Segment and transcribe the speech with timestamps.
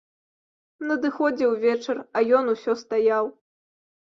[0.91, 3.25] Надыходзіў вечар, а ён усё стаяў.